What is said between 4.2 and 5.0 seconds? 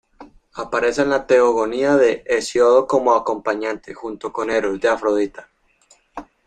con Eros, de